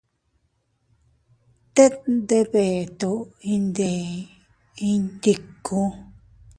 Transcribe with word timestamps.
Tet 1.75 1.93
ndebeto 2.17 3.11
iyndeʼe 3.51 4.11
inñ 4.89 5.01
ndiku. 5.13 5.79